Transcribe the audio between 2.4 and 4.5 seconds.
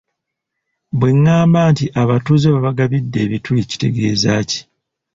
baabagabidde ebituli kitegeza